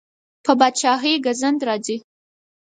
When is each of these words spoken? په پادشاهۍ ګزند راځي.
په 0.45 0.51
پادشاهۍ 0.59 1.13
ګزند 1.25 1.59
راځي. 1.67 1.97